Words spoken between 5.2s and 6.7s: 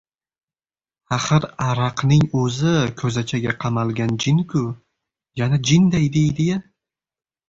Yana jinday deydi-ya…